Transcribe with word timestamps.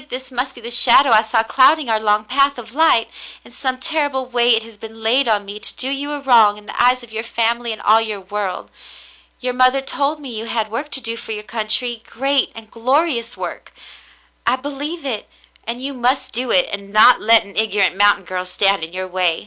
This 0.09 0.31
must 0.31 0.55
be 0.55 0.61
the 0.61 0.71
shadow 0.71 1.11
I 1.11 1.21
saw 1.21 1.43
clouding 1.43 1.87
our 1.87 1.99
long 1.99 2.25
path 2.25 2.57
of 2.57 2.73
light. 2.73 3.07
In 3.45 3.51
some 3.51 3.77
terrible 3.77 4.25
way 4.25 4.55
it 4.55 4.63
has 4.63 4.75
been 4.75 5.03
laid 5.03 5.27
on 5.27 5.45
me 5.45 5.59
to 5.59 5.75
do 5.75 5.89
you 5.89 6.13
a 6.13 6.19
wrong 6.19 6.57
in 6.57 6.65
the 6.65 6.81
eyes 6.83 7.03
of 7.03 7.11
your 7.13 7.21
family 7.23 7.71
and 7.71 7.79
all 7.83 8.01
your 8.01 8.21
world. 8.21 8.71
Your 9.41 9.53
mother 9.53 9.79
told 9.79 10.19
me 10.19 10.31
you 10.35 10.45
had 10.45 10.71
work 10.71 10.89
to 10.93 11.01
do 11.01 11.17
for 11.17 11.33
your 11.33 11.43
country, 11.43 12.01
great 12.07 12.51
and 12.55 12.71
glorious 12.71 13.37
work. 13.37 13.73
I 14.47 14.55
believe 14.55 15.05
it, 15.05 15.29
and 15.67 15.79
you 15.79 15.93
must 15.93 16.33
do 16.33 16.49
it 16.49 16.67
and 16.73 16.91
not 16.91 17.21
let 17.21 17.45
an 17.45 17.55
ignorant 17.55 17.95
mountain 17.95 18.25
girl 18.25 18.47
stand 18.47 18.83
in 18.83 18.93
your 18.93 19.07
way. 19.07 19.39